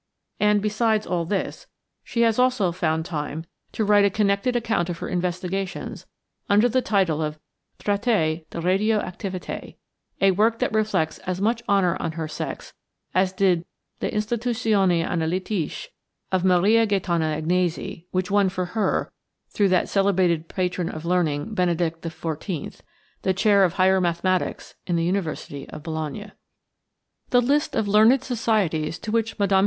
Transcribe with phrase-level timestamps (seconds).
[0.39, 1.67] And besides all this,
[2.03, 6.07] she has also found time to write a connected account of her investigations
[6.49, 7.37] under the title of
[7.77, 9.75] Traité de Radio Activité
[10.19, 12.73] a work that reflects as much honor on her sex
[13.13, 13.63] as did
[14.01, 15.89] Le Instituzioni Analitiche
[16.31, 19.13] of Maria Gaetana Agnesi, which won for her,
[19.51, 22.79] through that celebrated patron of learning, Benedict XIV,
[23.21, 26.31] the chair of higher mathematics in the University of Bologna.
[27.29, 29.53] The list of learned societies to which Mme.